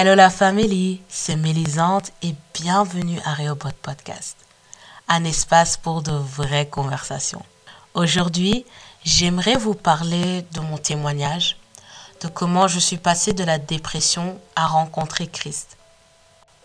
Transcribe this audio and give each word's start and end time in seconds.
Hello 0.00 0.14
la 0.14 0.30
famille, 0.30 1.00
c'est 1.08 1.34
Mélisande 1.34 2.06
et 2.22 2.32
bienvenue 2.54 3.18
à 3.24 3.34
Rehoboth 3.34 3.74
Podcast, 3.82 4.36
un 5.08 5.24
espace 5.24 5.76
pour 5.76 6.02
de 6.02 6.12
vraies 6.12 6.68
conversations. 6.68 7.42
Aujourd'hui, 7.94 8.64
j'aimerais 9.04 9.56
vous 9.56 9.74
parler 9.74 10.42
de 10.52 10.60
mon 10.60 10.78
témoignage, 10.78 11.56
de 12.22 12.28
comment 12.28 12.68
je 12.68 12.78
suis 12.78 12.98
passée 12.98 13.32
de 13.32 13.42
la 13.42 13.58
dépression 13.58 14.40
à 14.54 14.68
rencontrer 14.68 15.26
Christ. 15.26 15.76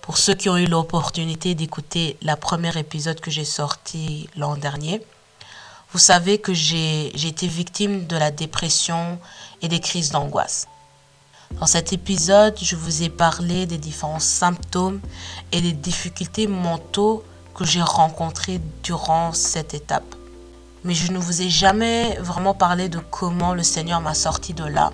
Pour 0.01 0.19
ceux 0.19 0.35
qui 0.35 0.49
ont 0.49 0.57
eu 0.57 0.67
l'opportunité 0.67 1.55
d'écouter 1.55 2.17
la 2.21 2.37
première 2.37 2.77
épisode 2.77 3.19
que 3.19 3.31
j'ai 3.31 3.45
sorti 3.45 4.29
l'an 4.37 4.57
dernier, 4.57 5.01
vous 5.91 5.97
savez 5.97 6.37
que 6.37 6.53
j'ai 6.53 7.07
été 7.27 7.47
victime 7.47 8.05
de 8.05 8.15
la 8.15 8.29
dépression 8.29 9.17
et 9.63 9.69
des 9.69 9.79
crises 9.79 10.11
d'angoisse. 10.11 10.67
Dans 11.59 11.65
cet 11.67 11.93
épisode, 11.93 12.57
je 12.61 12.75
vous 12.75 13.03
ai 13.03 13.09
parlé 13.09 13.65
des 13.65 13.77
différents 13.77 14.19
symptômes 14.19 14.99
et 15.51 15.61
des 15.61 15.71
difficultés 15.71 16.47
mentaux 16.47 17.23
que 17.55 17.63
j'ai 17.63 17.81
rencontrées 17.81 18.59
durant 18.83 19.33
cette 19.33 19.73
étape. 19.73 20.15
Mais 20.83 20.93
je 20.93 21.11
ne 21.11 21.17
vous 21.17 21.41
ai 21.41 21.49
jamais 21.49 22.17
vraiment 22.19 22.53
parlé 22.53 22.89
de 22.89 22.99
comment 22.99 23.53
le 23.53 23.63
Seigneur 23.63 24.01
m'a 24.01 24.13
sorti 24.13 24.53
de 24.53 24.65
là 24.65 24.91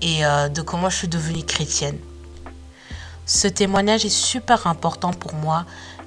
et 0.00 0.24
euh, 0.24 0.48
de 0.48 0.62
comment 0.62 0.90
je 0.90 0.96
suis 0.96 1.08
devenue 1.08 1.42
chrétienne. 1.42 1.98
Ce 3.26 3.48
témoignage 3.48 4.04
est 4.04 4.16
super 4.16 4.66
important 4.66 5.12
pour 5.12 5.34
moi 5.34 5.64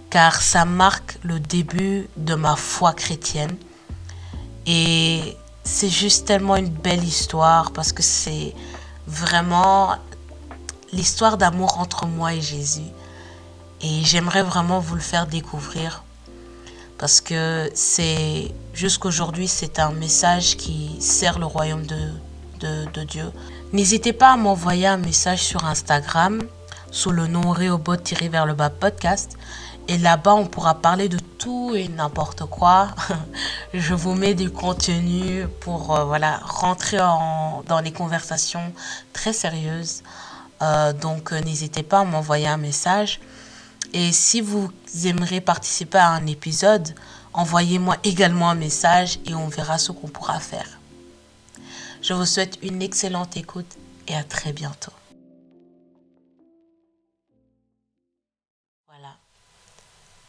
car 0.10 0.42
ça 0.42 0.64
marque 0.64 1.18
le 1.24 1.40
début 1.40 2.08
de 2.18 2.36
ma 2.36 2.56
foi 2.56 2.94
chrétienne 2.94 3.58
et 4.66 5.36
c'est 5.64 5.90
juste 5.90 6.26
tellement 6.28 6.56
une 6.56 6.70
belle 6.70 7.04
histoire 7.04 7.72
parce 7.72 7.92
que 7.92 8.04
c'est 8.04 8.54
vraiment 9.08 9.96
l'histoire 10.92 11.38
d'amour 11.38 11.80
entre 11.80 12.06
moi 12.06 12.34
et 12.34 12.42
Jésus. 12.42 12.90
Et 13.82 14.04
j'aimerais 14.04 14.44
vraiment 14.44 14.80
vous 14.80 14.96
le 14.96 15.02
faire 15.02 15.28
découvrir 15.28 16.04
parce 16.98 17.20
que 17.20 17.70
c'est 17.74 18.54
jusqu'aujourd'hui 18.74 19.48
c'est 19.48 19.80
un 19.80 19.92
message 19.92 20.56
qui 20.56 20.96
sert 21.02 21.40
le 21.40 21.46
royaume 21.46 21.86
de, 21.86 22.12
de, 22.62 23.04
Dieu. 23.04 23.32
N'hésitez 23.74 24.14
pas 24.14 24.32
à 24.32 24.38
m'envoyer 24.38 24.88
un 24.88 24.98
message 24.98 25.44
sur 25.44 25.66
Instagram 25.66 26.42
sous 26.90 27.12
le 27.12 27.28
nom 27.28 27.52
Réobot 27.52 27.98
vers 28.32 28.46
le 28.46 28.54
bas 28.54 28.70
podcast 28.70 29.38
et 29.88 29.98
là-bas, 29.98 30.34
on 30.34 30.46
pourra 30.46 30.76
parler 30.76 31.10
de 31.10 31.20
tout 31.20 31.74
et 31.76 31.88
n'importe 31.88 32.46
quoi. 32.46 32.90
Je 33.74 33.94
vous 33.94 34.16
mets 34.16 34.34
du 34.34 34.50
contenu 34.50 35.48
pour 35.60 35.96
euh, 35.96 36.06
voilà, 36.06 36.40
rentrer 36.44 36.98
dans 36.98 37.80
les 37.84 37.92
conversations 37.92 38.74
très 39.14 39.34
sérieuses. 39.34 40.02
Euh, 40.62 40.94
donc, 40.94 41.34
euh, 41.34 41.40
n'hésitez 41.42 41.84
pas 41.84 42.00
à 42.00 42.04
m'envoyer 42.04 42.48
un 42.48 42.58
message. 42.58 43.20
Et 43.94 44.12
si 44.12 44.42
vous 44.42 44.72
aimeriez 45.04 45.42
participer 45.42 46.00
à 46.00 46.10
un 46.10 46.26
épisode, 46.26 46.96
envoyez-moi 47.34 47.98
également 48.04 48.50
un 48.50 48.56
message 48.56 49.20
et 49.26 49.36
on 49.36 49.48
verra 49.48 49.78
ce 49.78 49.92
qu'on 49.92 50.08
pourra 50.08 50.40
faire. 50.40 50.80
Je 52.02 52.14
vous 52.14 52.26
souhaite 52.26 52.58
une 52.64 52.82
excellente 52.82 53.38
écoute 53.38 53.78
et 54.08 54.16
à 54.16 54.24
très 54.24 54.52
bientôt. 54.52 54.92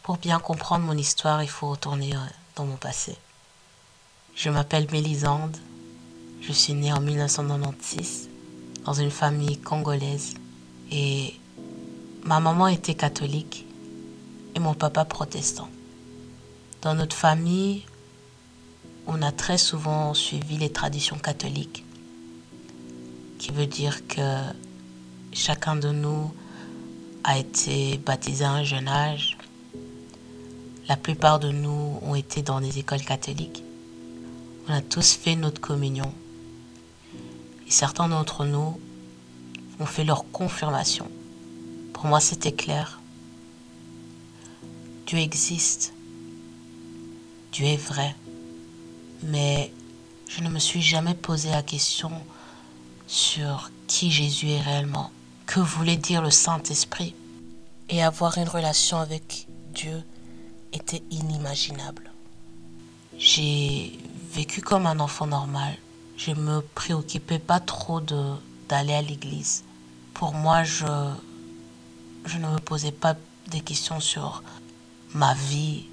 Pour 0.07 0.19
bien 0.19 0.39
comprendre 0.39 0.85
mon 0.85 0.97
histoire, 0.97 1.43
il 1.43 1.49
faut 1.49 1.69
retourner 1.69 2.15
euh, 2.15 2.19
dans 2.55 2.65
mon 2.65 2.77
passé. 2.77 3.17
Je 4.37 4.51
m'appelle 4.51 4.87
Mélisande. 4.93 5.57
Je 6.41 6.53
suis 6.53 6.75
née 6.75 6.93
en 6.93 7.01
1996 7.01 8.29
dans 8.85 8.93
une 8.93 9.11
famille 9.11 9.59
congolaise 9.59 10.35
et 10.93 11.35
ma 12.23 12.39
maman 12.39 12.69
était 12.69 12.95
catholique 12.95 13.67
et 14.55 14.61
mon 14.61 14.75
papa 14.75 15.05
protestant. 15.05 15.69
Dans 16.83 16.95
notre 16.95 17.17
famille, 17.17 17.83
on 19.09 19.21
a 19.23 19.33
très 19.33 19.59
souvent 19.59 20.15
suivi 20.15 20.57
les 20.57 20.71
traditions 20.71 21.19
catholiques, 21.19 21.85
qui 23.41 23.51
veut 23.51 23.67
dire 23.67 24.07
que 24.07 24.39
chacun 25.33 25.75
de 25.75 25.91
nous 25.91 26.33
a 27.25 27.39
été 27.39 27.99
baptisé 27.99 28.45
à 28.45 28.53
un 28.53 28.63
jeune 28.63 28.87
âge, 28.87 29.36
la 30.89 30.97
plupart 30.97 31.39
de 31.39 31.51
nous 31.51 31.99
ont 32.03 32.15
été 32.15 32.43
dans 32.43 32.61
des 32.61 32.79
écoles 32.79 33.05
catholiques. 33.05 33.63
On 34.69 34.73
a 34.73 34.81
tous 34.81 35.15
fait 35.15 35.37
notre 35.37 35.61
communion. 35.61 36.13
Et 37.67 37.71
certains 37.71 38.09
d'entre 38.09 38.45
nous 38.45 38.79
ont 39.81 39.87
fait 39.87 40.05
leur 40.05 40.31
confirmation. 40.31 41.11
Pour 41.93 42.07
moi, 42.07 42.21
c'était 42.21 42.53
clair. 42.53 43.01
Dieu 45.07 45.19
existe. 45.19 45.93
Dieu 47.53 47.67
est 47.67 47.77
vrai. 47.77 48.15
Mais 49.23 49.73
je 50.29 50.43
ne 50.43 50.49
me 50.49 50.59
suis 50.59 50.83
jamais 50.83 51.15
posé 51.15 51.51
la 51.51 51.63
question 51.63 52.13
sur 53.09 53.71
qui 53.87 54.11
Jésus 54.11 54.51
est 54.51 54.61
réellement. 54.61 55.11
Que 55.47 55.61
voulait 55.61 55.97
dire 55.97 56.23
le 56.23 56.31
Saint-Esprit? 56.31 57.15
Et 57.89 58.03
avoir 58.03 58.37
une 58.39 58.49
relation 58.49 58.99
avec 58.99 59.47
Dieu 59.73 60.03
était 60.77 61.03
inimaginable. 61.11 62.11
J'ai 63.19 63.99
vécu 64.33 64.61
comme 64.61 64.87
un 64.87 65.01
enfant 65.01 65.27
normal. 65.27 65.75
Je 66.17 66.33
me 66.33 66.61
préoccupais 66.61 67.39
pas 67.39 67.61
trop 67.61 68.01
de 68.01 68.35
d'aller 68.69 68.95
à 68.95 69.03
l'église. 69.03 69.65
Pour 70.15 70.35
moi, 70.35 70.65
je 70.65 70.87
je 72.25 72.39
ne 72.39 72.49
me 72.49 72.59
posais 72.59 72.93
pas 72.93 73.15
des 73.49 73.61
questions 73.61 74.01
sur 74.01 74.43
ma 75.15 75.35
vie 75.35 75.87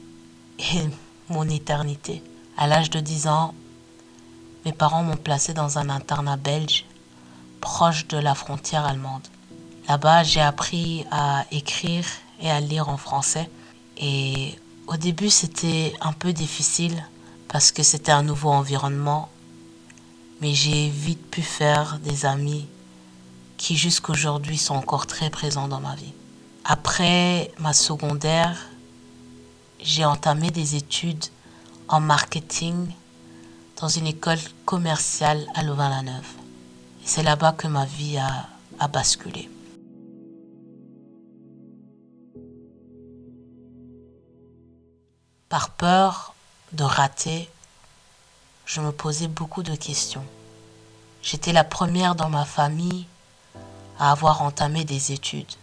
et 0.60 0.84
mon 1.30 1.48
éternité. 1.48 2.22
À 2.58 2.68
l'âge 2.68 2.90
de 2.90 3.00
10 3.00 3.28
ans, 3.28 3.54
mes 4.66 4.74
parents 4.74 5.04
m'ont 5.04 5.18
placé 5.18 5.54
dans 5.54 5.78
un 5.78 5.90
internat 5.90 6.38
belge 6.38 6.86
proche 7.62 8.08
de 8.08 8.18
la 8.18 8.36
frontière 8.36 8.86
allemande. 8.86 9.28
Là-bas, 9.88 10.24
j'ai 10.24 10.42
appris 10.42 11.06
à 11.12 11.46
écrire 11.52 12.06
et 12.42 12.50
à 12.50 12.60
lire 12.60 12.90
en 12.90 12.98
français 12.98 13.50
et 13.98 14.56
au 14.88 14.98
début, 14.98 15.30
c'était 15.30 15.94
un 16.02 16.14
peu 16.14 16.34
difficile 16.34 17.04
parce 17.48 17.72
que 17.72 17.84
c'était 17.84 18.12
un 18.12 18.24
nouveau 18.24 18.50
environnement, 18.50 19.30
mais 20.42 20.54
j'ai 20.54 20.90
vite 20.90 21.30
pu 21.30 21.42
faire 21.42 22.00
des 22.00 22.26
amis 22.26 22.68
qui 23.58 23.78
jusqu'aujourd'hui 23.78 24.58
sont 24.58 24.76
encore 24.76 25.08
très 25.08 25.30
présents 25.30 25.68
dans 25.68 25.80
ma 25.80 25.96
vie. 25.96 26.14
Après 26.66 27.52
ma 27.60 27.74
secondaire, 27.74 28.58
j'ai 29.80 30.06
entamé 30.06 30.50
des 30.50 30.76
études 30.76 31.26
en 31.88 32.00
marketing 32.00 32.88
dans 33.80 33.90
une 33.90 34.08
école 34.08 34.40
commerciale 34.66 35.46
à 35.56 35.64
Louvain-la-Neuve. 35.64 36.28
c'est 37.06 37.24
là-bas 37.24 37.52
que 37.52 37.68
ma 37.68 37.86
vie 37.86 38.18
a, 38.18 38.48
a 38.80 38.88
basculé. 38.88 39.50
Par 45.54 45.70
peur 45.70 46.34
de 46.72 46.84
rater, 46.84 47.48
je 48.66 48.82
me 48.82 48.92
posais 48.92 49.28
beaucoup 49.28 49.62
de 49.62 49.76
questions. 49.76 50.26
J'étais 51.22 51.54
la 51.54 51.64
première 51.64 52.16
dans 52.16 52.28
ma 52.28 52.44
famille 52.44 53.06
à 54.00 54.10
avoir 54.10 54.42
entamé 54.42 54.84
des 54.84 55.12
études 55.12 55.54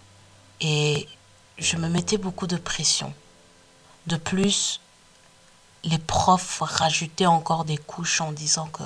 et 0.61 1.09
je 1.59 1.77
me 1.77 1.89
mettais 1.89 2.19
beaucoup 2.19 2.47
de 2.47 2.57
pression. 2.57 3.13
De 4.07 4.15
plus, 4.15 4.81
les 5.83 5.99
profs 5.99 6.61
rajoutaient 6.61 7.27
encore 7.27 7.65
des 7.65 7.77
couches 7.77 8.21
en 8.21 8.31
disant 8.31 8.69
que 8.69 8.85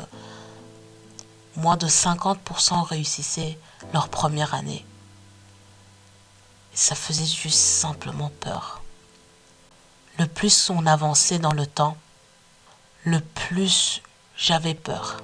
moins 1.56 1.76
de 1.76 1.86
50% 1.86 2.81
réussissaient 2.81 3.59
leur 3.92 4.09
première 4.09 4.54
année. 4.54 4.86
ça 6.72 6.95
faisait 6.95 7.27
juste 7.27 7.59
simplement 7.59 8.33
peur 8.41 8.80
le 10.19 10.27
plus 10.27 10.71
on 10.71 10.87
avançait 10.87 11.39
dans 11.39 11.53
le 11.53 11.66
temps, 11.66 11.97
le 13.05 13.21
plus 13.21 14.03
j'avais 14.37 14.75
peur. 14.75 15.19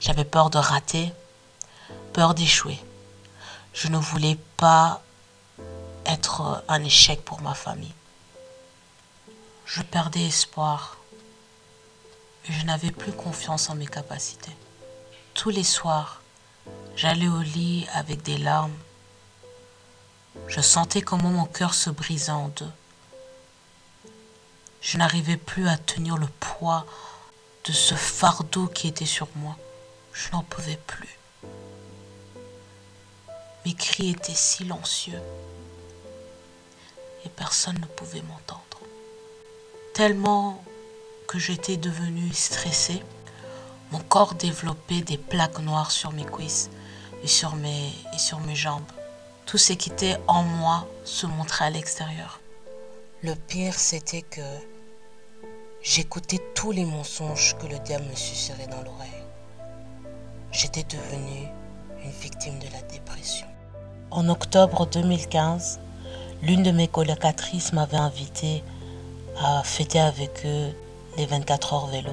J'avais 0.00 0.24
peur 0.24 0.50
de 0.50 0.58
rater, 0.58 1.12
peur 2.12 2.34
d'échouer. 2.34 2.78
Je 3.72 3.88
ne 3.88 3.98
voulais 3.98 4.38
pas 4.56 5.02
être 6.06 6.62
un 6.68 6.82
échec 6.84 7.24
pour 7.24 7.40
ma 7.40 7.54
famille. 7.54 7.94
Je 9.64 9.82
perdais 9.82 10.26
espoir 10.26 10.98
je 12.48 12.64
n'avais 12.66 12.90
plus 12.90 13.12
confiance 13.12 13.70
en 13.70 13.74
mes 13.74 13.86
capacités. 13.86 14.54
Tous 15.32 15.50
les 15.50 15.64
soirs, 15.64 16.20
j'allais 16.96 17.28
au 17.28 17.40
lit 17.40 17.86
avec 17.94 18.22
des 18.22 18.36
larmes. 18.36 18.76
Je 20.48 20.60
sentais 20.60 21.00
comment 21.00 21.30
mon 21.30 21.46
cœur 21.46 21.74
se 21.74 21.90
brisait 21.90 22.32
en 22.32 22.48
deux. 22.48 22.70
Je 24.84 24.98
n'arrivais 24.98 25.38
plus 25.38 25.66
à 25.66 25.78
tenir 25.78 26.18
le 26.18 26.26
poids 26.40 26.84
de 27.64 27.72
ce 27.72 27.94
fardeau 27.94 28.66
qui 28.66 28.86
était 28.86 29.06
sur 29.06 29.28
moi. 29.36 29.56
Je 30.12 30.30
n'en 30.30 30.42
pouvais 30.42 30.78
plus. 30.86 31.18
Mes 33.64 33.72
cris 33.72 34.10
étaient 34.10 34.34
silencieux 34.34 35.22
et 37.24 37.30
personne 37.30 37.78
ne 37.80 37.86
pouvait 37.86 38.20
m'entendre. 38.20 38.60
Tellement 39.94 40.62
que 41.28 41.38
j'étais 41.38 41.78
devenue 41.78 42.34
stressée, 42.34 43.02
mon 43.90 44.00
corps 44.00 44.34
développait 44.34 45.00
des 45.00 45.16
plaques 45.16 45.60
noires 45.60 45.92
sur 45.92 46.12
mes 46.12 46.26
cuisses 46.26 46.68
et 47.22 47.28
sur 47.28 47.56
mes, 47.56 47.90
et 48.14 48.18
sur 48.18 48.38
mes 48.40 48.54
jambes. 48.54 48.82
Tout 49.46 49.56
ce 49.56 49.72
qui 49.72 49.88
était 49.88 50.18
en 50.26 50.42
moi 50.42 50.86
se 51.06 51.26
montrait 51.26 51.64
à 51.64 51.70
l'extérieur. 51.70 52.38
Le 53.22 53.34
pire, 53.34 53.78
c'était 53.78 54.20
que 54.20 54.42
j'écoutais 55.84 56.40
tous 56.54 56.72
les 56.72 56.86
mensonges 56.86 57.54
que 57.58 57.66
le 57.66 57.78
diable 57.78 58.06
me 58.10 58.16
susurrait 58.16 58.66
dans 58.66 58.82
l'oreille. 58.82 59.10
J'étais 60.50 60.82
devenue 60.84 61.46
une 62.02 62.10
victime 62.10 62.58
de 62.58 62.66
la 62.72 62.80
dépression. 62.90 63.46
En 64.10 64.28
octobre 64.30 64.86
2015, 64.86 65.80
l'une 66.42 66.62
de 66.62 66.70
mes 66.70 66.88
colocatrices 66.88 67.74
m'avait 67.74 67.98
invité 67.98 68.64
à 69.38 69.62
fêter 69.62 70.00
avec 70.00 70.46
eux 70.46 70.70
les 71.18 71.26
24 71.26 71.74
heures 71.74 71.86
vélo, 71.88 72.12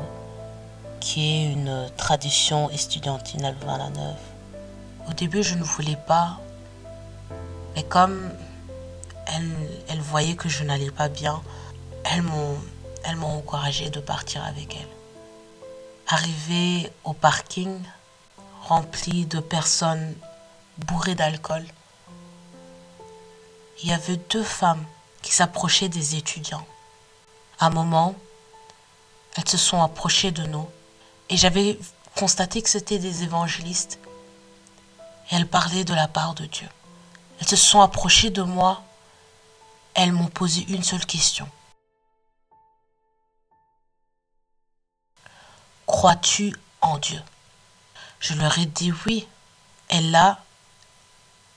qui 1.00 1.30
est 1.30 1.54
une 1.54 1.90
tradition 1.96 2.70
estudiantine 2.72 3.46
à 3.46 3.52
Louvain-la-Neuve. 3.52 4.16
Au 5.10 5.14
début, 5.14 5.44
je 5.44 5.56
ne 5.56 5.64
voulais 5.64 5.98
pas, 6.08 6.40
mais 7.76 7.84
comme 7.84 8.32
elles 9.28 10.02
voyaient 10.02 10.36
que 10.36 10.50
je 10.50 10.66
n'allais 10.66 10.92
pas 10.92 11.08
bien, 11.08 11.42
m'ont, 12.22 12.58
elles 13.04 13.16
m'ont 13.16 13.38
encouragé 13.38 13.90
de 13.90 14.00
partir 14.00 14.44
avec 14.44 14.76
elles. 14.76 14.88
Arrivé 16.08 16.92
au 17.04 17.14
parking, 17.14 17.82
rempli 18.64 19.26
de 19.26 19.40
personnes 19.40 20.16
bourrées 20.78 21.16
d'alcool, 21.16 21.66
il 23.84 23.90
y 23.90 23.94
avait 23.94 24.18
deux 24.18 24.44
femmes 24.44 24.86
qui 25.22 25.32
s'approchaient 25.32 25.90
des 25.90 26.16
étudiants. 26.16 26.66
À 27.60 27.68
un 27.68 27.70
moment, 27.70 28.16
elles 29.36 29.48
se 29.48 29.58
sont 29.58 29.82
approchées 29.82 30.32
de 30.32 30.44
nous 30.44 30.68
et 31.30 31.38
j'avais 31.38 31.80
constaté 32.16 32.62
que 32.62 32.70
c'était 32.70 33.00
des 33.00 33.24
évangélistes 33.24 34.00
et 35.30 35.36
elles 35.36 35.48
parlaient 35.48 35.86
de 35.86 35.94
la 35.94 36.08
part 36.08 36.36
de 36.36 36.46
Dieu. 36.46 36.68
Elles 37.40 37.48
se 37.48 37.56
sont 37.56 37.82
approchées 37.82 38.30
de 38.30 38.44
moi, 38.44 38.84
elles 39.94 40.12
m'ont 40.12 40.28
posé 40.28 40.66
une 40.70 40.84
seule 40.84 41.06
question. 41.06 41.48
Crois-tu 46.02 46.52
en 46.82 46.98
Dieu? 46.98 47.22
Je 48.20 48.34
leur 48.34 48.58
ai 48.58 48.66
dit 48.66 48.92
oui. 49.06 49.28
Et 49.92 50.02
là, 50.02 50.44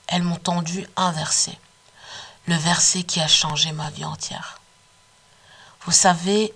elles 0.07 0.23
m'ont 0.23 0.37
tendu 0.37 0.87
un 0.97 1.13
verset 1.13 1.59
le 2.47 2.55
verset 2.55 3.05
qui 3.05 3.23
a 3.23 3.27
changé 3.27 3.73
ma 3.73 3.89
vie 3.89 4.05
entière. 4.05 4.61
Vous 5.87 5.93
savez, 5.93 6.53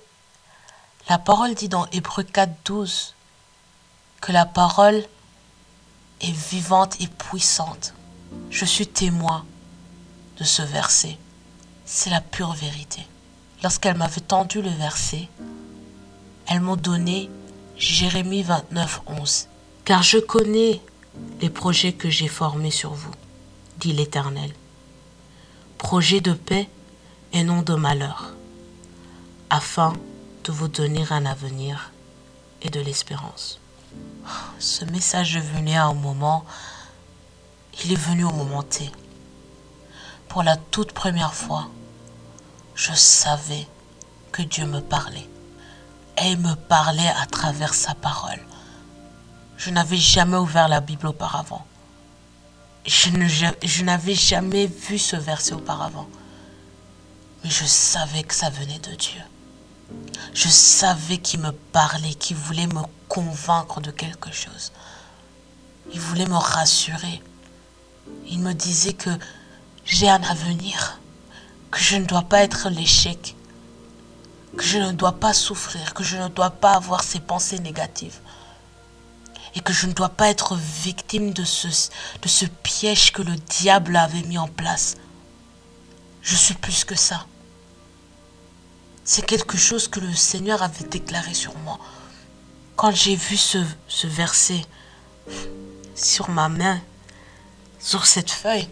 la 1.08 1.17
parole 1.17 1.55
dit 1.55 1.70
dans 1.70 1.87
Hébreu 1.87 2.25
4, 2.25 2.52
12 2.67 3.14
que 4.20 4.32
la 4.32 4.44
parole 4.44 5.02
est 6.20 6.31
vivante 6.31 7.00
et 7.00 7.06
puissante. 7.06 7.94
Je 8.50 8.67
suis 8.67 8.87
témoin 8.87 9.46
de 10.37 10.44
ce 10.44 10.61
verset. 10.61 11.17
C'est 11.87 12.11
la 12.11 12.20
pure 12.20 12.52
vérité. 12.52 13.06
Lorsqu'elle 13.62 13.96
m'avait 13.96 14.20
tendu 14.20 14.61
le 14.61 14.73
verset, 14.73 15.26
elle 16.49 16.61
m'a 16.61 16.76
donné 16.76 17.31
Jérémie 17.78 18.42
29, 18.42 19.02
11. 19.06 19.46
Car 19.84 20.02
je 20.02 20.19
connais 20.19 20.80
les 21.40 21.50
projets 21.50 21.92
que 21.92 22.10
j'ai 22.10 22.28
formés 22.28 22.70
sur 22.70 22.92
vous, 22.92 23.14
dit 23.78 23.92
l'Éternel 23.92 24.52
projet 25.78 26.20
de 26.20 26.32
paix 26.32 26.69
et 27.32 27.44
non 27.44 27.62
de 27.62 27.75
malheur, 27.75 28.34
afin 29.48 29.94
de 30.44 30.52
vous 30.52 30.69
donner 30.69 31.04
un 31.10 31.25
avenir 31.25 31.92
et 32.62 32.69
de 32.69 32.80
l'espérance. 32.80 33.60
Ce 34.58 34.84
message 34.84 35.36
est 35.36 35.40
venu 35.40 35.72
à 35.72 35.84
un 35.84 35.94
moment, 35.94 36.44
il 37.84 37.92
est 37.92 37.96
venu 38.08 38.25
au 38.25 38.32
moment 38.32 38.64
T. 38.64 38.90
Pour 40.28 40.42
la 40.42 40.56
toute 40.56 40.92
première 40.92 41.34
fois, 41.34 41.69
je 42.75 42.92
savais 42.92 43.66
que 44.32 44.42
Dieu 44.42 44.66
me 44.66 44.80
parlait. 44.80 45.28
Et 46.20 46.32
il 46.32 46.38
me 46.38 46.55
parlait 46.55 47.12
à 47.20 47.26
travers 47.26 47.75
sa 47.75 47.94
parole. 47.94 48.41
Je 49.56 49.70
n'avais 49.70 49.97
jamais 49.97 50.37
ouvert 50.37 50.69
la 50.69 50.81
Bible 50.81 51.09
auparavant. 51.09 51.65
Je, 52.87 53.82
n'avais 53.82 54.15
jamais 54.15 54.67
vu 54.67 54.99
ce 54.99 55.17
verset 55.17 55.53
auparavant. 55.53 56.09
Mais 57.43 57.50
je 57.50 57.65
savais 57.65 58.23
que 58.23 58.35
ça 58.35 58.50
venait 58.50 58.79
de 58.79 58.94
Dieu. 58.94 59.20
Je 60.35 60.49
savais 60.49 61.19
qu'il 61.19 61.41
me 61.41 61.53
parlait, 61.53 62.15
qu'il 62.15 62.37
voulait 62.37 62.67
me 62.67 62.82
convaincre 63.09 63.81
de 63.81 63.91
quelque 63.91 64.32
chose. 64.32 64.73
Il 65.93 66.00
voulait 66.00 66.26
me 66.26 66.37
rassurer. 66.37 67.23
Il 68.26 68.41
me 68.41 68.55
disait 68.55 68.94
que 68.94 69.11
j'ai 69.85 70.09
un 70.09 70.23
avenir, 70.23 70.99
que 71.71 71.81
je 71.81 71.97
ne 71.97 72.05
dois 72.05 72.23
pas 72.23 72.43
être 72.43 72.71
l'échec, 72.71 73.37
que 74.56 74.65
je 74.65 74.79
ne 74.79 74.93
dois 74.93 75.12
pas 75.12 75.33
souffrir, 75.33 75.95
que 75.95 76.05
je 76.05 76.17
ne 76.17 76.29
dois 76.29 76.50
pas 76.50 76.73
avoir 76.73 77.03
ces 77.03 77.21
pensées 77.21 77.59
négatives 77.59 78.19
et 79.55 79.61
que 79.61 79.73
je 79.73 79.87
ne 79.87 79.93
dois 79.93 80.09
pas 80.09 80.29
être 80.29 80.56
victime 80.56 81.33
de 81.33 81.45
ce, 81.45 82.47
piège 82.62 83.12
que 83.12 83.23
le 83.23 83.35
diable 83.35 83.97
avait 83.97 84.23
mis 84.23 84.39
en 84.39 84.49
place. 84.49 84.97
Je 86.23 86.37
suis 86.37 86.55
plus 86.55 86.85
que 86.85 86.95
ça. 86.95 87.27
C'est 89.05 89.25
quelque 89.25 89.56
chose 89.56 89.89
que 89.89 90.00
le 90.00 90.15
Seigneur 90.15 90.62
avait 90.62 90.85
déclaré 90.85 91.33
sur 91.35 91.56
moi. 91.59 91.79
Quand 92.77 92.93
j'ai 92.93 93.17
vu 93.17 93.37
ce, 93.37 93.65
ce 93.89 94.06
verset 94.06 94.65
sur 95.95 96.29
ma 96.29 96.49
main, 96.49 96.81
sur 97.81 98.06
cette 98.06 98.31
feuille, 98.31 98.69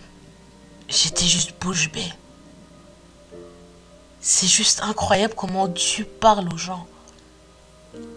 j'étais 0.88 1.26
juste 1.26 1.55
bouche 1.61 1.90
bée. 1.90 2.12
C'est 4.28 4.49
juste 4.49 4.82
incroyable 4.82 5.34
comment 5.37 5.69
Dieu 5.69 6.05
parle 6.05 6.52
aux 6.52 6.56
gens. 6.56 6.84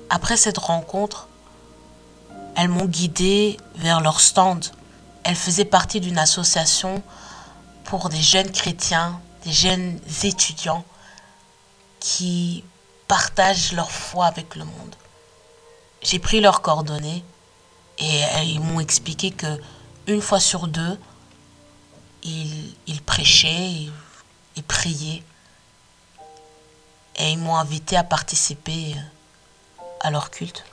Après 0.10 0.38
cette 0.38 0.58
rencontre, 0.58 1.28
elles 2.56 2.68
m'ont 2.68 2.88
guidée 2.88 3.58
vers 3.76 4.02
leur 4.02 4.20
stand. 4.20 4.66
Elles 5.24 5.36
faisaient 5.36 5.66
partie 5.66 6.00
d'une 6.02 6.18
association 6.18 7.04
pour 7.84 8.10
des 8.10 8.20
jeunes 8.20 8.52
chrétiens, 8.52 9.22
des 9.44 9.52
jeunes 9.52 10.00
étudiants 10.24 10.84
qui 12.00 12.64
partagent 13.08 13.74
leur 13.74 13.92
foi 13.92 14.26
avec 14.26 14.56
le 14.56 14.66
monde. 14.66 14.96
J'ai 16.02 16.18
pris 16.18 16.42
leurs 16.42 16.64
coordonnées 16.64 17.24
et 18.00 18.24
ils 18.46 18.62
m'ont 18.62 18.80
expliqué 18.80 19.30
que 19.30 19.62
une 20.08 20.22
fois 20.22 20.40
sur 20.40 20.68
deux, 20.68 20.98
ils, 22.24 23.02
prêchaient, 23.06 23.92
ils 24.56 24.64
priaient 24.64 25.22
et 27.20 27.32
ils 27.32 27.38
m'ont 27.38 27.56
invité 27.56 27.96
à 27.98 28.04
participer 28.04 28.96
à 30.00 30.10
leur 30.10 30.32
culte. 30.32 30.64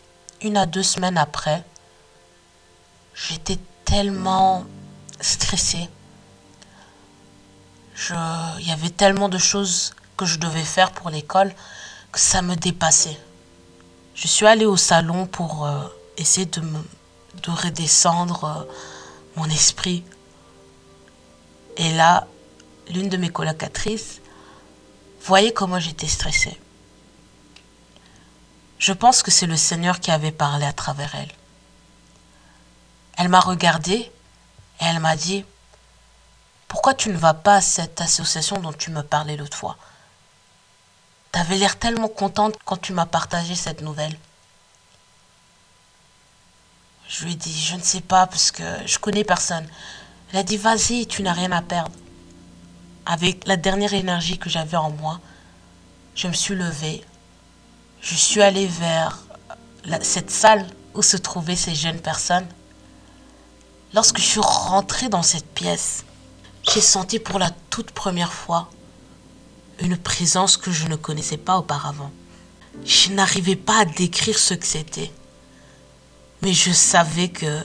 Une 0.41 0.57
à 0.57 0.67
deux 0.67 0.83
semaines 0.83 1.19
après, 1.19 1.65
J'étais 3.17 3.59
tellement 3.87 4.67
stressée. 5.23 5.89
il 8.11 8.69
y 8.69 8.71
avait 8.71 8.91
tellement 8.91 9.31
de 9.31 9.39
choses 9.39 9.95
que 10.19 10.27
je 10.27 10.39
devais 10.39 10.65
faire 10.65 10.93
pour 10.93 11.09
l'école 11.09 11.55
que 12.13 12.21
ça 12.21 12.43
me 12.43 12.57
dépassait. 12.57 13.19
Je 14.15 14.29
suis 14.29 14.47
allée 14.47 14.67
au 14.67 14.77
salon 14.77 15.27
pour 15.27 15.67
euh, 15.67 15.89
essayer 16.19 16.45
de 16.45 16.61
redescendre 17.51 18.45
euh, 18.45 18.73
mon 19.37 19.47
esprit. 19.47 20.05
Et 21.79 21.93
là, 21.95 22.27
l'une 22.91 23.09
de 23.09 23.17
mes 23.17 23.31
colocatrices 23.31 24.21
voyait 25.27 25.53
comment 25.53 25.81
j'étais 25.81 26.07
stressée. 26.07 26.59
Je 28.79 28.93
pense 28.93 29.23
que 29.23 29.33
c'est 29.33 29.47
le 29.47 29.57
Seigneur 29.57 29.99
qui 29.99 30.13
avait 30.13 30.31
parlé 30.31 30.65
à 30.65 30.73
travers 30.73 31.15
elle. 31.17 31.33
Elle 33.19 33.29
m'a 33.29 33.41
regardée 33.41 34.13
et 34.81 34.85
elle 34.85 35.01
m'a 35.01 35.17
dit 35.17 35.45
Pourquoi 36.69 36.95
tu 36.95 37.09
ne 37.09 37.17
vas 37.17 37.35
pas 37.35 37.57
à 37.57 37.61
cette 37.61 38.01
association 38.01 38.61
dont 38.61 38.73
tu 38.73 38.91
me 38.91 39.03
parlais 39.03 39.37
l'autre 39.37 39.57
fois? 39.57 39.77
Tu 41.33 41.41
avais 41.41 41.57
l'air 41.57 41.77
tellement 41.79 42.09
contente 42.09 42.55
quand 42.65 42.77
tu 42.77 42.93
m'as 42.93 43.07
partagé 43.07 43.57
cette 43.57 43.81
nouvelle. 43.81 44.17
Je 47.09 47.25
lui 47.25 47.33
ai 47.33 47.37
dit 47.37 47.61
Je 47.61 47.75
ne 47.75 47.83
sais 47.83 48.01
pas 48.01 48.27
parce 48.27 48.53
que 48.53 48.63
je 48.87 48.99
connais 48.99 49.25
personne. 49.25 49.67
Elle 50.31 50.39
a 50.39 50.43
dit 50.45 50.57
Vas-y, 50.57 51.07
tu 51.09 51.23
n'as 51.23 51.33
rien 51.33 51.51
à 51.51 51.63
perdre. 51.63 51.93
Avec 53.07 53.47
la 53.47 53.57
dernière 53.57 53.95
énergie 53.95 54.39
que 54.39 54.51
j'avais 54.51 54.77
en 54.77 54.91
moi, 54.91 55.21
je 56.15 56.29
me 56.29 56.33
suis 56.33 56.55
levée. 56.55 57.03
Je 58.01 58.15
suis 58.15 58.43
allée 58.43 58.67
vers 58.67 59.23
cette 60.03 60.31
salle 60.31 60.67
où 60.95 61.03
se 61.03 61.17
trouvaient 61.17 61.57
ces 61.57 61.75
jeunes 61.75 62.01
personnes 62.01 62.47
Lorsque 63.97 64.19
je 64.19 64.25
suis 64.25 64.41
rentrée 64.41 65.09
dans 65.09 65.23
cette 65.23 65.47
pièce, 65.55 66.05
j'ai 66.71 66.83
senti 66.83 67.19
pour 67.19 67.39
la 67.39 67.51
toute 67.71 67.93
première 67.93 68.33
fois 68.33 68.71
une 69.81 69.97
présence 69.97 70.59
que 70.59 70.71
je 70.71 70.87
ne 70.87 70.97
connaissais 70.97 71.37
pas 71.37 71.57
auparavant. 71.57 72.11
Je 72.85 73.11
n'arrivais 73.13 73.57
pas 73.57 73.79
à 73.79 73.85
décrire 73.87 74.39
ce 74.39 74.53
que 74.55 74.67
c'était, 74.67 75.11
mais 76.43 76.53
je 76.53 76.73
savais 76.73 77.29
que 77.29 77.65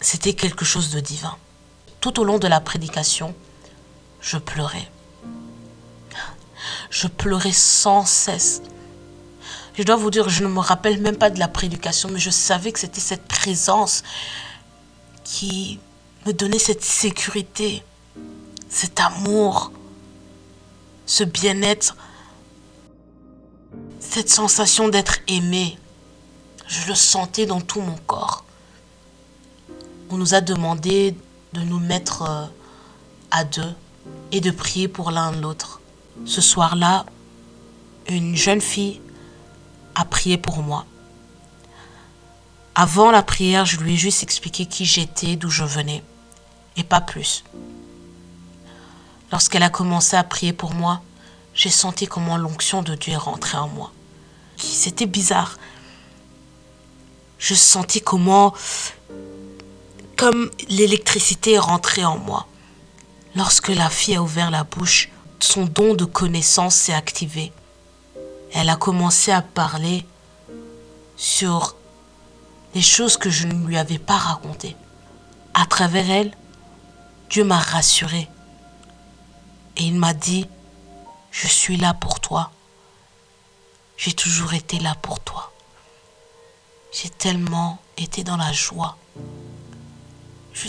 c'était 0.00 0.32
quelque 0.32 0.64
chose 0.64 0.90
de 0.90 1.00
divin. 1.00 1.36
Tout 2.00 2.18
au 2.18 2.24
long 2.24 2.38
de 2.38 2.46
la 2.46 2.60
prédication, 2.60 3.34
je 4.20 4.36
pleurais. 4.36 4.90
Je 6.90 7.06
pleurais 7.06 7.52
sans 7.52 8.04
cesse. 8.04 8.62
Je 9.74 9.82
dois 9.82 9.96
vous 9.96 10.10
dire, 10.10 10.28
je 10.28 10.42
ne 10.42 10.48
me 10.48 10.58
rappelle 10.58 11.00
même 11.00 11.16
pas 11.16 11.30
de 11.30 11.38
la 11.38 11.48
prédication, 11.48 12.08
mais 12.10 12.18
je 12.18 12.30
savais 12.30 12.72
que 12.72 12.80
c'était 12.80 13.00
cette 13.00 13.28
présence 13.28 14.02
qui 15.22 15.78
me 16.26 16.32
donnait 16.32 16.58
cette 16.58 16.82
sécurité, 16.82 17.84
cet 18.68 18.98
amour, 18.98 19.70
ce 21.06 21.22
bien-être, 21.22 21.96
cette 24.00 24.30
sensation 24.30 24.88
d'être 24.88 25.18
aimé. 25.28 25.78
Je 26.66 26.88
le 26.88 26.94
sentais 26.94 27.46
dans 27.46 27.60
tout 27.60 27.80
mon 27.80 27.96
corps. 28.06 28.44
On 30.10 30.16
nous 30.16 30.34
a 30.34 30.40
demandé 30.40 31.14
de 31.52 31.60
nous 31.60 31.78
mettre 31.78 32.22
euh, 32.22 32.46
à 33.30 33.44
deux 33.44 33.74
et 34.32 34.40
de 34.40 34.50
prier 34.50 34.88
pour 34.88 35.10
l'un 35.10 35.32
l'autre. 35.32 35.80
Ce 36.24 36.40
soir-là, 36.40 37.06
une 38.08 38.36
jeune 38.36 38.60
fille 38.60 39.00
a 39.94 40.04
prié 40.04 40.38
pour 40.38 40.62
moi. 40.62 40.86
Avant 42.74 43.10
la 43.10 43.22
prière, 43.22 43.66
je 43.66 43.78
lui 43.78 43.94
ai 43.94 43.96
juste 43.96 44.22
expliqué 44.22 44.66
qui 44.66 44.84
j'étais, 44.84 45.36
d'où 45.36 45.50
je 45.50 45.64
venais, 45.64 46.02
et 46.76 46.84
pas 46.84 47.00
plus. 47.00 47.44
Lorsqu'elle 49.32 49.62
a 49.62 49.70
commencé 49.70 50.16
à 50.16 50.24
prier 50.24 50.52
pour 50.52 50.74
moi, 50.74 51.02
j'ai 51.54 51.70
senti 51.70 52.06
comment 52.06 52.36
l'onction 52.36 52.82
de 52.82 52.94
Dieu 52.94 53.14
est 53.14 53.16
rentrée 53.16 53.58
en 53.58 53.68
moi. 53.68 53.90
C'était 54.56 55.06
bizarre. 55.06 55.58
Je 57.38 57.54
sentis 57.54 58.00
comment, 58.00 58.54
comme 60.16 60.50
l'électricité 60.68 61.54
est 61.54 61.58
rentrée 61.58 62.04
en 62.04 62.16
moi. 62.16 62.46
Lorsque 63.38 63.68
la 63.68 63.88
fille 63.88 64.16
a 64.16 64.22
ouvert 64.22 64.50
la 64.50 64.64
bouche, 64.64 65.10
son 65.38 65.64
don 65.66 65.94
de 65.94 66.04
connaissance 66.04 66.74
s'est 66.74 66.92
activé. 66.92 67.52
Elle 68.52 68.68
a 68.68 68.74
commencé 68.74 69.30
à 69.30 69.42
parler 69.42 70.04
sur 71.16 71.76
les 72.74 72.82
choses 72.82 73.16
que 73.16 73.30
je 73.30 73.46
ne 73.46 73.64
lui 73.64 73.78
avais 73.78 74.00
pas 74.00 74.16
racontées. 74.16 74.74
À 75.54 75.66
travers 75.66 76.10
elle, 76.10 76.36
Dieu 77.30 77.44
m'a 77.44 77.60
rassuré. 77.60 78.28
Et 79.76 79.84
il 79.84 79.94
m'a 79.94 80.14
dit, 80.14 80.48
je 81.30 81.46
suis 81.46 81.76
là 81.76 81.94
pour 81.94 82.18
toi. 82.18 82.50
J'ai 83.96 84.14
toujours 84.14 84.52
été 84.54 84.80
là 84.80 84.96
pour 85.00 85.20
toi. 85.20 85.52
J'ai 86.90 87.08
tellement 87.08 87.78
été 87.98 88.24
dans 88.24 88.36
la 88.36 88.52
joie. 88.52 88.98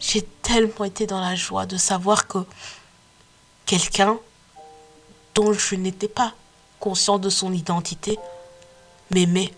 J'ai 0.00 0.26
tellement 0.44 0.84
été 0.84 1.06
dans 1.06 1.20
la 1.20 1.34
joie 1.34 1.66
de 1.66 1.76
savoir 1.76 2.28
que 2.28 2.38
quelqu'un 3.66 4.18
dont 5.34 5.52
je 5.52 5.74
n'étais 5.74 6.06
pas 6.06 6.34
conscient 6.78 7.18
de 7.18 7.30
son 7.30 7.52
identité 7.52 8.18
m'aimait 9.10 9.52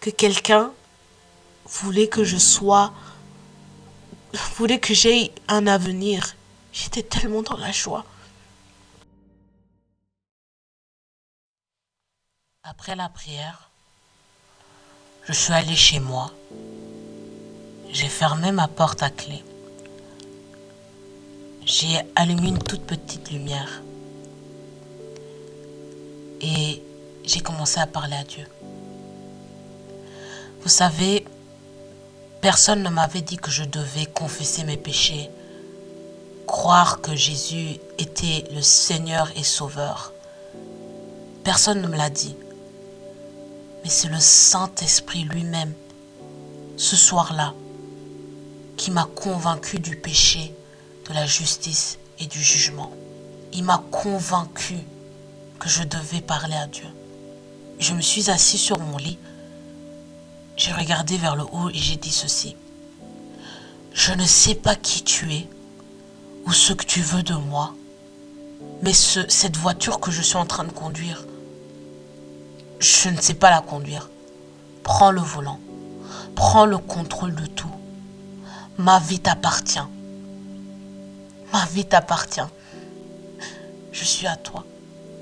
que 0.00 0.10
quelqu'un 0.10 0.70
voulait 1.64 2.08
que 2.08 2.24
je 2.24 2.36
sois, 2.36 2.92
voulait 4.56 4.78
que 4.78 4.94
j'aie 4.94 5.32
un 5.48 5.66
avenir. 5.66 6.34
J'étais 6.72 7.02
tellement 7.02 7.42
dans 7.42 7.56
la 7.56 7.72
joie. 7.72 8.04
Après 12.64 12.94
la 12.94 13.08
prière, 13.08 13.70
je 15.26 15.32
suis 15.32 15.52
allée 15.52 15.76
chez 15.76 16.00
moi. 16.00 16.32
J'ai 17.92 18.08
fermé 18.08 18.52
ma 18.52 18.68
porte 18.68 19.02
à 19.02 19.10
clé. 19.10 19.44
J'ai 21.66 22.00
allumé 22.16 22.48
une 22.48 22.58
toute 22.58 22.86
petite 22.86 23.30
lumière. 23.30 23.82
Et 26.40 26.82
j'ai 27.22 27.40
commencé 27.40 27.80
à 27.80 27.86
parler 27.86 28.16
à 28.16 28.24
Dieu. 28.24 28.46
Vous 30.62 30.70
savez, 30.70 31.26
personne 32.40 32.82
ne 32.82 32.88
m'avait 32.88 33.20
dit 33.20 33.36
que 33.36 33.50
je 33.50 33.64
devais 33.64 34.06
confesser 34.06 34.64
mes 34.64 34.78
péchés, 34.78 35.28
croire 36.46 37.02
que 37.02 37.14
Jésus 37.14 37.76
était 37.98 38.44
le 38.54 38.62
Seigneur 38.62 39.30
et 39.36 39.42
Sauveur. 39.42 40.14
Personne 41.44 41.82
ne 41.82 41.88
me 41.88 41.98
l'a 41.98 42.08
dit. 42.08 42.36
Mais 43.84 43.90
c'est 43.90 44.08
le 44.08 44.18
Saint-Esprit 44.18 45.24
lui-même, 45.24 45.74
ce 46.78 46.96
soir-là, 46.96 47.52
qui 48.76 48.90
m'a 48.90 49.08
convaincu 49.14 49.78
du 49.78 49.96
péché, 49.96 50.54
de 51.08 51.14
la 51.14 51.26
justice 51.26 51.98
et 52.18 52.26
du 52.26 52.42
jugement. 52.42 52.92
Il 53.52 53.64
m'a 53.64 53.82
convaincu 53.90 54.76
que 55.58 55.68
je 55.68 55.82
devais 55.82 56.20
parler 56.20 56.56
à 56.56 56.66
Dieu. 56.66 56.86
Je 57.78 57.94
me 57.94 58.00
suis 58.00 58.30
assis 58.30 58.58
sur 58.58 58.78
mon 58.78 58.96
lit 58.96 59.18
j'ai 60.56 60.72
regardé 60.72 61.16
vers 61.16 61.34
le 61.34 61.44
haut 61.44 61.70
et 61.70 61.78
j'ai 61.78 61.96
dit 61.96 62.12
ceci. 62.12 62.56
Je 63.92 64.12
ne 64.12 64.24
sais 64.24 64.54
pas 64.54 64.76
qui 64.76 65.02
tu 65.02 65.32
es 65.32 65.48
ou 66.46 66.52
ce 66.52 66.72
que 66.72 66.84
tu 66.84 67.00
veux 67.00 67.22
de 67.22 67.34
moi, 67.34 67.74
mais 68.82 68.92
cette 68.92 69.56
voiture 69.56 70.00
que 70.00 70.10
je 70.10 70.22
suis 70.22 70.36
en 70.36 70.46
train 70.46 70.64
de 70.64 70.72
conduire, 70.72 71.24
je 72.80 73.08
ne 73.08 73.20
sais 73.20 73.34
pas 73.34 73.50
la 73.50 73.60
conduire. 73.60 74.10
Prends 74.82 75.10
le 75.10 75.20
volant. 75.20 75.60
Prends 76.34 76.66
le 76.66 76.78
contrôle 76.78 77.34
de 77.34 77.46
tout. 77.46 77.70
Ma 78.78 78.98
vie 78.98 79.20
t'appartient. 79.20 79.86
Ma 81.52 81.66
vie 81.66 81.84
t'appartient. 81.84 82.40
Je 83.92 84.04
suis 84.04 84.26
à 84.26 84.36
toi. 84.36 84.64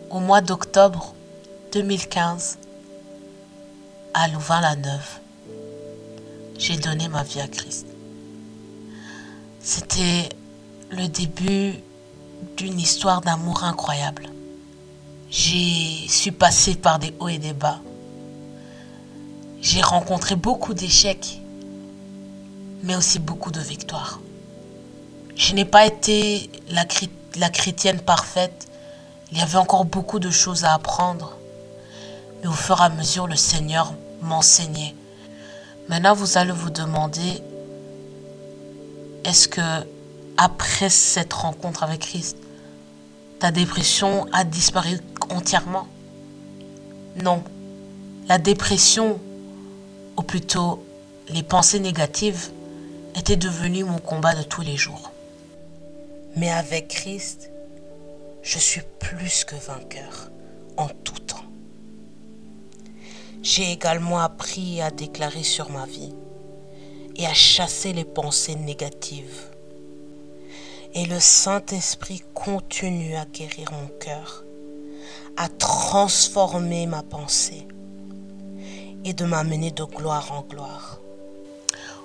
Au 0.08 0.20
mois 0.20 0.40
d'octobre 0.40 1.14
2015, 1.72 2.58
à 4.14 4.28
Louvain-la-Neuve, 4.28 5.20
j'ai 6.58 6.76
donné 6.76 7.08
ma 7.08 7.24
vie 7.24 7.40
à 7.40 7.48
Christ. 7.48 7.86
C'était 9.60 10.28
le 10.90 11.08
début 11.08 11.74
d'une 12.56 12.78
histoire 12.78 13.20
d'amour 13.20 13.64
incroyable. 13.64 14.30
J'ai 15.28 16.06
su 16.08 16.30
passer 16.30 16.76
par 16.76 17.00
des 17.00 17.14
hauts 17.18 17.28
et 17.28 17.38
des 17.38 17.52
bas. 17.52 17.80
J'ai 19.60 19.82
rencontré 19.82 20.36
beaucoup 20.36 20.72
d'échecs, 20.72 21.40
mais 22.82 22.96
aussi 22.96 23.18
beaucoup 23.18 23.50
de 23.50 23.60
victoires. 23.60 24.20
Je 25.36 25.54
n'ai 25.54 25.64
pas 25.64 25.86
été 25.86 26.50
la, 26.68 27.48
chrétienne 27.50 28.00
parfaite. 28.00 28.68
Il 29.32 29.38
y 29.38 29.40
avait 29.40 29.56
encore 29.56 29.84
beaucoup 29.84 30.18
de 30.18 30.30
choses 30.30 30.64
à 30.64 30.74
apprendre. 30.74 31.36
Mais 32.42 32.48
au 32.48 32.52
fur 32.52 32.80
et 32.80 32.84
à 32.84 32.88
mesure, 32.88 33.26
le 33.26 33.36
Seigneur 33.36 33.94
m'enseignait 34.22 34.94
Maintenant, 35.88 36.14
vous 36.14 36.38
allez 36.38 36.52
vous 36.52 36.70
demander, 36.70 37.42
est-ce 39.24 39.48
que 39.48 39.84
après 40.36 40.88
cette 40.88 41.32
rencontre 41.32 41.82
avec 41.82 42.02
Christ, 42.02 42.36
ta 43.40 43.50
dépression 43.50 44.28
a 44.32 44.44
disparu 44.44 45.00
entièrement? 45.30 45.88
Non. 47.24 47.42
La 48.28 48.38
dépression, 48.38 49.18
ou 50.16 50.22
plutôt 50.22 50.84
les 51.28 51.42
pensées 51.42 51.80
négatives, 51.80 52.50
étaient 53.16 53.36
devenues 53.36 53.84
mon 53.84 53.98
combat 53.98 54.34
de 54.34 54.42
tous 54.42 54.62
les 54.62 54.76
jours. 54.76 55.12
Mais 56.36 56.50
avec 56.50 56.88
Christ, 56.88 57.50
je 58.42 58.58
suis 58.58 58.82
plus 58.98 59.44
que 59.44 59.56
vainqueur 59.56 60.30
en 60.76 60.88
tout 60.88 61.18
temps. 61.18 61.44
J'ai 63.42 63.72
également 63.72 64.20
appris 64.20 64.80
à 64.80 64.90
déclarer 64.90 65.42
sur 65.42 65.70
ma 65.70 65.86
vie 65.86 66.14
et 67.16 67.26
à 67.26 67.34
chasser 67.34 67.92
les 67.92 68.04
pensées 68.04 68.54
négatives. 68.54 69.50
Et 70.94 71.06
le 71.06 71.20
Saint-Esprit 71.20 72.22
continue 72.34 73.14
à 73.16 73.24
guérir 73.24 73.72
mon 73.72 73.88
cœur, 73.98 74.44
à 75.36 75.48
transformer 75.48 76.86
ma 76.86 77.02
pensée 77.02 77.66
et 79.04 79.12
de 79.12 79.24
m'amener 79.24 79.70
de 79.70 79.84
gloire 79.84 80.32
en 80.32 80.42
gloire. 80.42 81.00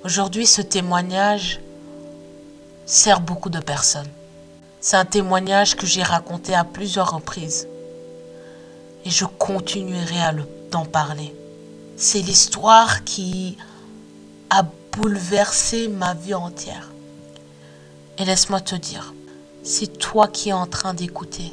Aujourd'hui, 0.06 0.46
ce 0.46 0.62
témoignage 0.62 1.60
sert 2.86 3.20
beaucoup 3.20 3.50
de 3.50 3.60
personnes. 3.60 4.08
C'est 4.80 4.96
un 4.96 5.06
témoignage 5.06 5.76
que 5.76 5.88
j'ai 5.88 6.04
raconté 6.04 6.54
à 6.54 6.64
plusieurs 6.64 7.12
reprises. 7.12 7.68
Et 9.04 9.10
je 9.10 9.26
continuerai 9.26 10.22
à 10.22 10.32
le 10.32 10.46
parler. 10.84 11.34
C'est 11.98 12.22
l'histoire 12.22 13.04
qui 13.04 13.58
bouleversé 14.92 15.88
ma 15.88 16.14
vie 16.14 16.34
entière. 16.34 16.92
Et 18.18 18.26
laisse-moi 18.26 18.62
te 18.62 18.76
dire, 18.76 19.14
si 19.64 19.90
toi 19.90 20.28
qui 20.28 20.50
es 20.50 20.54
en 20.54 20.68
train 20.68 20.94
d'écouter, 20.94 21.52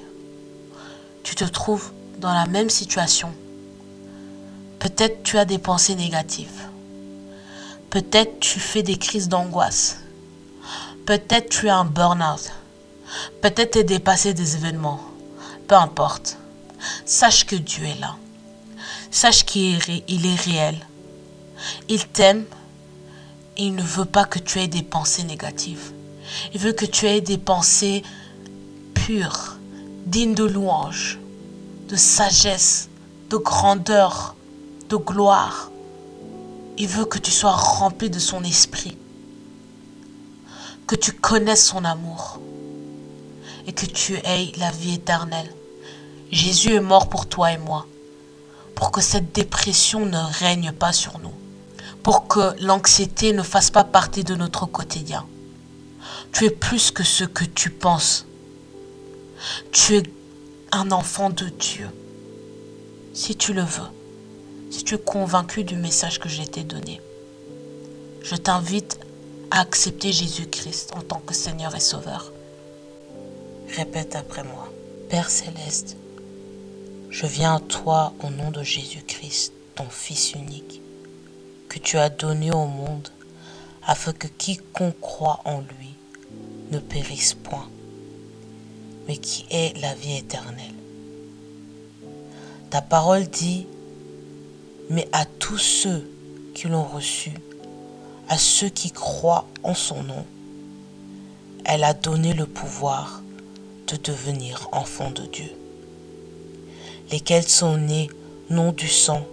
tu 1.23 1.35
te 1.35 1.45
trouves 1.45 1.91
dans 2.19 2.33
la 2.33 2.47
même 2.47 2.71
situation, 2.71 3.33
peut-être 4.79 5.23
tu 5.25 5.39
as 5.39 5.45
des 5.45 5.59
pensées 5.59 5.97
négatives, 5.97 6.69
peut-être 7.93 8.41
tu 8.41 8.59
fais 8.59 8.83
des 8.83 8.97
crises 8.97 9.29
d'angoisse, 9.29 9.99
peut-être 11.07 11.51
tu 11.51 11.69
as 11.69 11.77
un 11.77 11.85
burn-out, 11.85 12.51
peut-être 13.43 13.73
tu 13.73 13.79
es 13.81 13.85
dépassé 13.85 14.35
des 14.35 14.57
événements, 14.57 15.01
peu 15.69 15.75
importe. 15.75 16.39
Sache 17.05 17.45
que 17.47 17.55
Dieu 17.55 17.85
est 17.85 18.01
là. 18.01 18.17
Sache 19.11 19.45
qu'il 19.45 19.77
est 19.79 20.41
réel. 20.41 20.77
Il 21.89 22.05
t'aime 22.09 22.45
il 23.59 23.75
ne 23.75 23.83
veut 23.83 24.07
pas 24.07 24.25
que 24.25 24.39
tu 24.39 24.59
aies 24.59 24.69
des 24.69 24.83
pensées 24.83 25.25
négatives. 25.25 25.93
Il 26.55 26.61
veut 26.61 26.73
que 26.73 26.87
tu 26.87 27.07
aies 27.07 27.21
des 27.21 27.37
pensées 27.37 28.03
pures, 28.95 29.59
dignes 30.07 30.35
de 30.35 30.45
louange, 30.45 31.19
de 31.89 31.97
sagesse, 31.97 32.89
de 33.29 33.37
grandeur, 33.37 34.35
de 34.89 34.97
gloire. 34.97 35.71
Il 36.83 36.89
veut 36.89 37.05
que 37.05 37.19
tu 37.19 37.31
sois 37.31 37.53
rempli 37.53 38.11
de 38.11 38.19
son 38.19 38.43
esprit, 38.43 38.99
que 40.89 40.97
tu 40.97 41.13
connaisses 41.13 41.65
son 41.65 41.85
amour 41.85 42.41
et 43.69 43.73
que 43.73 43.87
tu 43.87 44.17
aies 44.17 44.51
la 44.57 44.73
vie 44.73 44.95
éternelle. 44.95 45.55
Jésus 46.33 46.75
est 46.75 46.81
mort 46.81 47.09
pour 47.09 47.27
toi 47.27 47.53
et 47.53 47.57
moi, 47.57 47.87
pour 48.75 48.91
que 48.91 49.01
cette 49.01 49.33
dépression 49.33 50.07
ne 50.07 50.19
règne 50.41 50.73
pas 50.73 50.93
sur 50.93 51.21
nous, 51.21 51.35
pour 52.03 52.27
que 52.27 52.61
l'anxiété 52.61 53.33
ne 53.33 53.45
fasse 53.45 53.71
pas 53.71 53.85
partie 53.85 54.25
de 54.25 54.35
notre 54.35 54.67
quotidien. 54.67 55.25
Tu 56.33 56.47
es 56.47 56.51
plus 56.51 56.91
que 56.91 57.05
ce 57.05 57.23
que 57.23 57.45
tu 57.45 57.71
penses. 57.71 58.27
Tu 59.71 59.99
es 59.99 60.03
un 60.73 60.91
enfant 60.91 61.31
de 61.31 61.49
Dieu. 61.49 61.89
Si 63.15 63.37
tu 63.37 63.53
le 63.53 63.63
veux, 63.63 64.02
si 64.73 64.85
tu 64.85 64.95
es 64.95 64.99
convaincu 64.99 65.65
du 65.65 65.77
message 65.77 66.19
que 66.19 66.31
j'ai 66.31 66.47
t'ai 66.47 66.65
donné, 66.65 67.03
je 68.23 68.37
t'invite 68.37 68.99
à 69.51 69.61
accepter 69.61 70.13
Jésus-Christ 70.13 70.93
en 70.97 71.03
tant 71.03 71.21
que 71.21 71.35
Seigneur 71.35 71.75
et 71.75 71.81
Sauveur. 71.81 72.33
Répète 73.77 74.17
après 74.17 74.43
moi. 74.43 74.73
Père 75.11 75.29
céleste, 75.29 75.99
je 77.11 77.27
viens 77.27 77.57
à 77.57 77.61
toi 77.61 78.15
au 78.25 78.31
nom 78.31 78.51
de 78.51 78.63
Jésus-Christ, 78.63 79.53
ton 79.75 79.85
Fils 79.91 80.33
unique, 80.33 80.81
que 81.69 81.79
tu 81.79 81.99
as 81.99 82.09
donné 82.09 82.51
au 82.51 82.65
monde, 82.65 83.11
afin 83.87 84.15
que 84.15 84.27
quiconque 84.27 84.99
croit 85.03 85.41
en 85.45 85.61
lui 85.61 85.95
ne 86.71 86.79
périsse 86.79 87.35
point, 87.35 87.69
mais 89.07 89.19
qui 89.19 89.45
ait 89.51 89.75
la 89.83 89.93
vie 89.95 90.17
éternelle. 90.17 90.73
Ta 92.71 92.81
parole 92.81 93.27
dit, 93.27 93.67
mais 94.93 95.09
à 95.11 95.25
tous 95.25 95.59
ceux 95.59 96.09
qui 96.55 96.69
l'ont 96.69 96.85
reçu, 96.85 97.33
à 98.29 98.39
ceux 98.39 98.69
qui 98.69 98.93
croient 98.93 99.49
en 99.65 99.75
son 99.75 100.05
nom, 100.05 100.25
elle 101.65 101.83
a 101.83 101.95
donné 101.95 102.33
le 102.33 102.47
pouvoir 102.47 103.23
de 103.89 103.97
devenir 103.97 104.69
enfants 104.71 105.11
de 105.11 105.27
Dieu 105.27 105.51
lesquels 107.13 107.47
sont 107.47 107.77
nés 107.77 108.09
non 108.49 108.73
du 108.73 108.89
sang, 108.89 109.27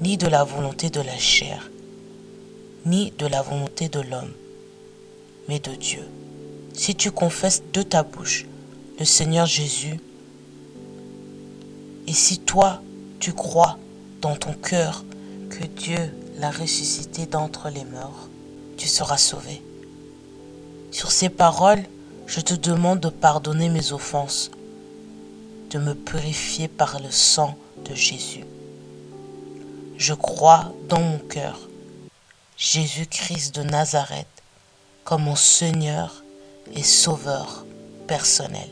ni 0.00 0.16
de 0.16 0.28
la 0.28 0.44
volonté 0.44 0.88
de 0.88 1.00
la 1.00 1.18
chair, 1.18 1.70
ni 2.86 3.12
de 3.18 3.26
la 3.26 3.42
volonté 3.42 3.88
de 3.88 4.00
l'homme, 4.00 4.32
mais 5.48 5.58
de 5.58 5.74
Dieu. 5.74 6.02
Si 6.72 6.94
tu 6.94 7.10
confesses 7.10 7.62
de 7.72 7.82
ta 7.82 8.04
bouche 8.04 8.46
le 8.98 9.04
Seigneur 9.04 9.46
Jésus, 9.46 9.98
et 12.06 12.12
si 12.12 12.38
toi 12.38 12.80
tu 13.18 13.32
crois 13.32 13.78
ton 14.34 14.52
cœur 14.52 15.04
que 15.50 15.64
Dieu 15.64 16.12
l'a 16.38 16.50
ressuscité 16.50 17.26
d'entre 17.26 17.70
les 17.70 17.84
morts, 17.84 18.28
tu 18.76 18.88
seras 18.88 19.18
sauvé. 19.18 19.62
Sur 20.90 21.12
ces 21.12 21.28
paroles, 21.28 21.84
je 22.26 22.40
te 22.40 22.54
demande 22.54 23.00
de 23.00 23.08
pardonner 23.08 23.68
mes 23.68 23.92
offenses 23.92 24.50
de 25.70 25.78
me 25.78 25.94
purifier 25.94 26.68
par 26.68 27.00
le 27.00 27.10
sang 27.10 27.56
de 27.84 27.94
Jésus. 27.94 28.44
Je 29.98 30.14
crois 30.14 30.72
dans 30.88 31.00
mon 31.00 31.18
cœur 31.18 31.58
Jésus-Christ 32.56 33.54
de 33.54 33.62
Nazareth 33.62 34.26
comme 35.04 35.24
mon 35.24 35.36
Seigneur 35.36 36.24
et 36.74 36.82
Sauveur 36.82 37.64
personnel. 38.06 38.68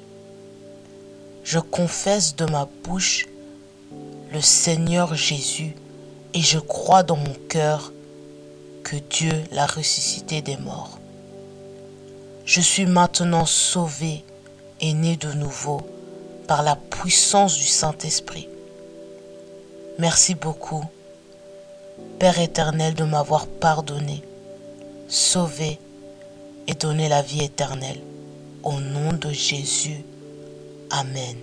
Je 1.44 1.58
confesse 1.58 2.36
de 2.36 2.46
ma 2.46 2.66
bouche 2.84 3.26
Seigneur 4.40 5.14
Jésus 5.14 5.74
et 6.34 6.40
je 6.40 6.58
crois 6.58 7.02
dans 7.02 7.16
mon 7.16 7.34
cœur 7.48 7.92
que 8.82 8.96
Dieu 8.96 9.32
l'a 9.52 9.66
ressuscité 9.66 10.42
des 10.42 10.56
morts. 10.56 10.98
Je 12.44 12.60
suis 12.60 12.86
maintenant 12.86 13.46
sauvé 13.46 14.24
et 14.80 14.92
né 14.92 15.16
de 15.16 15.32
nouveau 15.32 15.80
par 16.46 16.62
la 16.62 16.76
puissance 16.76 17.56
du 17.56 17.64
Saint-Esprit. 17.64 18.48
Merci 19.98 20.34
beaucoup, 20.34 20.84
Père 22.18 22.38
éternel, 22.38 22.94
de 22.94 23.04
m'avoir 23.04 23.46
pardonné, 23.46 24.22
sauvé 25.08 25.78
et 26.66 26.74
donné 26.74 27.08
la 27.08 27.22
vie 27.22 27.44
éternelle. 27.44 28.00
Au 28.62 28.80
nom 28.80 29.12
de 29.12 29.30
Jésus. 29.30 30.04
Amen. 30.90 31.36